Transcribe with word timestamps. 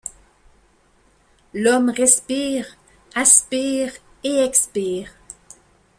L’homme 1.53 1.91
respire, 1.91 2.75
aspire 3.13 3.93
et 4.23 4.43
expire. 4.43 5.13